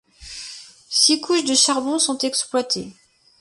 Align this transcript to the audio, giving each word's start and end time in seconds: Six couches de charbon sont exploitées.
Six 0.89 1.21
couches 1.23 1.43
de 1.45 1.53
charbon 1.53 1.99
sont 1.99 2.17
exploitées. 2.17 2.91